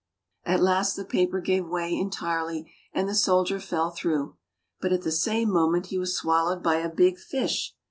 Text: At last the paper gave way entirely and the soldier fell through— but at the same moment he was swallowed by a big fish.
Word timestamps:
At 0.45 0.63
last 0.63 0.95
the 0.95 1.05
paper 1.05 1.39
gave 1.39 1.67
way 1.67 1.93
entirely 1.93 2.73
and 2.91 3.07
the 3.07 3.13
soldier 3.13 3.59
fell 3.59 3.91
through— 3.91 4.35
but 4.81 4.91
at 4.91 5.03
the 5.03 5.11
same 5.11 5.51
moment 5.51 5.85
he 5.93 5.99
was 5.99 6.17
swallowed 6.17 6.63
by 6.63 6.77
a 6.77 6.89
big 6.89 7.19
fish. 7.19 7.75